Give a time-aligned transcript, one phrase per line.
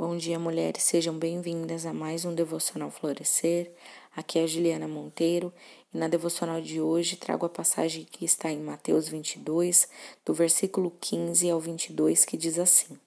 [0.00, 3.70] Bom dia, mulheres, sejam bem-vindas a mais um Devocional Florescer.
[4.16, 5.52] Aqui é a Juliana Monteiro
[5.92, 9.86] e na devocional de hoje trago a passagem que está em Mateus 22,
[10.24, 12.98] do versículo 15 ao 22, que diz assim: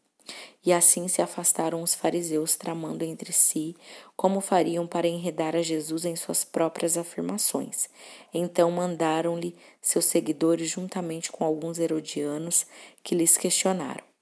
[0.64, 3.76] E assim se afastaram os fariseus, tramando entre si
[4.16, 7.90] como fariam para enredar a Jesus em suas próprias afirmações.
[8.32, 12.68] Então mandaram-lhe seus seguidores, juntamente com alguns herodianos,
[13.02, 14.13] que lhes questionaram.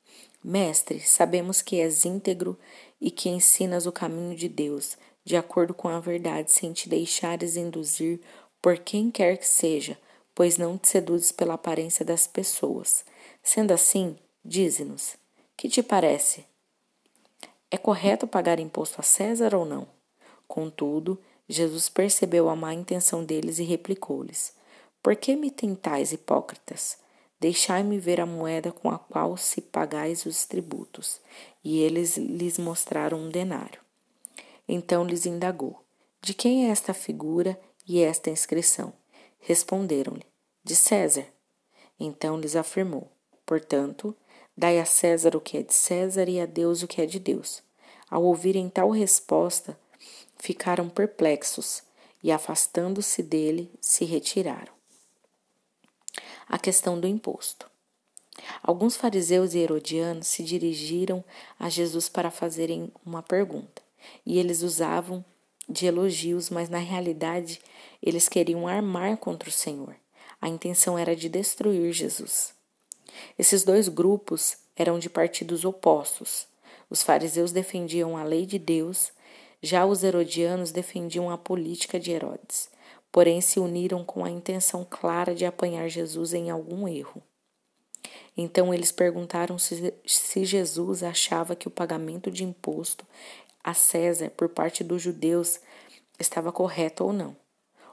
[0.44, 2.58] Mestre, sabemos que és íntegro
[3.00, 7.56] e que ensinas o caminho de Deus, de acordo com a verdade, sem te deixares
[7.56, 8.20] induzir
[8.62, 9.98] por quem quer que seja,
[10.34, 13.06] pois não te seduzes pela aparência das pessoas.
[13.44, 15.16] Sendo assim, dize-nos:
[15.56, 16.44] que te parece?
[17.70, 19.88] É correto pagar imposto a César ou não?
[20.48, 24.54] Contudo, Jesus percebeu a má intenção deles e replicou-lhes:
[25.04, 26.98] Por que me tentais, hipócritas?
[27.42, 31.20] Deixai-me ver a moeda com a qual se pagais os tributos.
[31.64, 33.82] E eles lhes mostraram um denário.
[34.68, 35.84] Então lhes indagou:
[36.22, 38.94] De quem é esta figura e esta inscrição?
[39.40, 40.24] Responderam-lhe:
[40.64, 41.26] De César.
[42.00, 43.12] Então lhes afirmou:
[43.44, 44.16] Portanto,
[44.56, 47.20] dai a César o que é de César e a Deus o que é de
[47.20, 47.64] Deus.
[48.08, 49.76] Ao ouvirem tal resposta,
[50.38, 51.82] ficaram perplexos
[52.22, 54.81] e, afastando-se dele, se retiraram
[56.52, 57.66] a questão do imposto.
[58.62, 61.24] Alguns fariseus e herodianos se dirigiram
[61.58, 63.82] a Jesus para fazerem uma pergunta,
[64.26, 65.24] e eles usavam
[65.70, 67.62] de elogios, mas na realidade
[68.04, 69.96] eles queriam armar contra o Senhor.
[70.42, 72.54] A intenção era de destruir Jesus.
[73.40, 76.48] Esses dois grupos eram de partidos opostos.
[76.90, 79.14] Os fariseus defendiam a lei de Deus,
[79.64, 82.70] já os herodianos defendiam a política de Herodes
[83.12, 87.22] porém se uniram com a intenção clara de apanhar Jesus em algum erro.
[88.36, 93.06] Então eles perguntaram se, se Jesus achava que o pagamento de imposto
[93.64, 95.60] a César por parte dos judeus
[96.18, 97.36] estava correto ou não.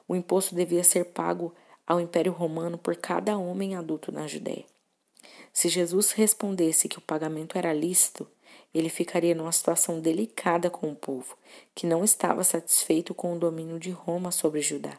[0.07, 1.53] O imposto devia ser pago
[1.87, 4.65] ao Império Romano por cada homem adulto na Judéia.
[5.53, 8.27] Se Jesus respondesse que o pagamento era lícito,
[8.73, 11.37] ele ficaria numa situação delicada com o povo,
[11.75, 14.99] que não estava satisfeito com o domínio de Roma sobre Judá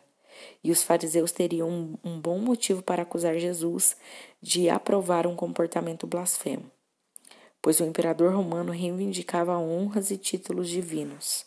[0.63, 3.95] e os fariseus teriam um, bom motivo para acusar Jesus
[4.41, 6.69] de aprovar um comportamento blasfemo,
[7.61, 11.45] pois o imperador romano reivindicava honras e títulos divinos.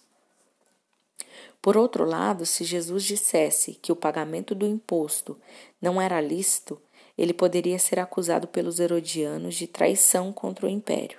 [1.60, 5.38] Por outro lado, se Jesus dissesse que o pagamento do imposto
[5.80, 6.80] não era lícito,
[7.16, 11.18] ele poderia ser acusado pelos herodianos de traição contra o império.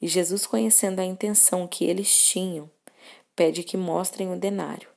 [0.00, 2.70] E Jesus, conhecendo a intenção que eles tinham,
[3.34, 4.93] pede que mostrem o denário.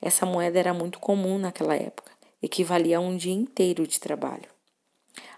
[0.00, 2.12] Essa moeda era muito comum naquela época,
[2.42, 4.48] equivalia a um dia inteiro de trabalho.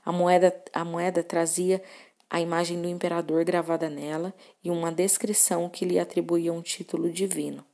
[0.04, 1.82] A moeda, a moeda trazia
[2.30, 7.64] a imagem do imperador gravada nela e uma descrição que lhe atribuía um título divino.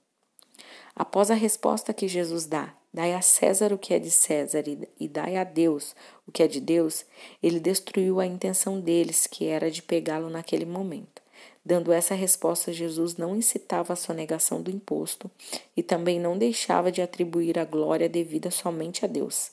[0.94, 4.62] Após a resposta que Jesus dá, dai a César o que é de César
[5.00, 7.04] e dai a Deus o que é de Deus,
[7.42, 11.23] ele destruiu a intenção deles, que era de pegá-lo naquele momento.
[11.64, 15.30] Dando essa resposta, Jesus não incitava a sonegação do imposto
[15.74, 19.50] e também não deixava de atribuir a glória devida somente a Deus.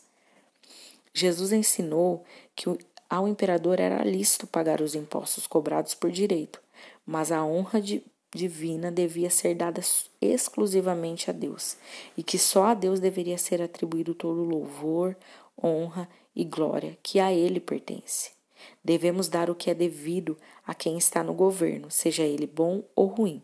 [1.14, 2.66] Jesus ensinou que
[3.10, 6.62] ao imperador era lícito pagar os impostos cobrados por direito,
[7.06, 9.82] mas a honra de, divina devia ser dada
[10.22, 11.78] exclusivamente a Deus,
[12.18, 15.16] e que só a Deus deveria ser atribuído todo louvor,
[15.62, 18.41] honra e glória que a ele pertence.
[18.84, 23.08] Devemos dar o que é devido a quem está no governo, seja ele bom ou
[23.08, 23.42] ruim,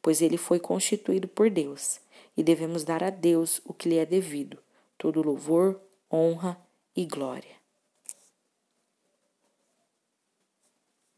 [0.00, 2.00] pois ele foi constituído por Deus,
[2.36, 4.58] e devemos dar a Deus o que lhe é devido,
[4.98, 5.80] todo louvor,
[6.10, 6.60] honra
[6.94, 7.61] e glória.